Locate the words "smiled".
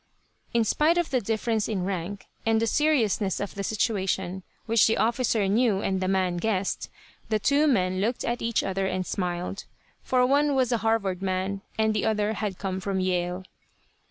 9.05-9.65